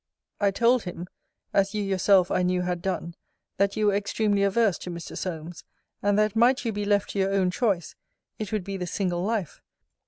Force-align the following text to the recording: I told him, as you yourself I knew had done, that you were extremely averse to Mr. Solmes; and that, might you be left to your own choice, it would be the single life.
I 0.39 0.49
told 0.49 0.85
him, 0.85 1.05
as 1.53 1.75
you 1.75 1.83
yourself 1.83 2.31
I 2.31 2.41
knew 2.41 2.63
had 2.63 2.81
done, 2.81 3.13
that 3.57 3.77
you 3.77 3.85
were 3.85 3.93
extremely 3.95 4.41
averse 4.41 4.79
to 4.79 4.89
Mr. 4.89 5.15
Solmes; 5.15 5.63
and 6.01 6.17
that, 6.17 6.35
might 6.35 6.65
you 6.65 6.71
be 6.73 6.85
left 6.85 7.11
to 7.11 7.19
your 7.19 7.31
own 7.31 7.51
choice, 7.51 7.93
it 8.39 8.51
would 8.51 8.63
be 8.63 8.77
the 8.77 8.87
single 8.87 9.21
life. 9.23 9.61